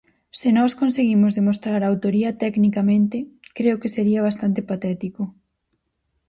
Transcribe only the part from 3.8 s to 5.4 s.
que sería bastante patético.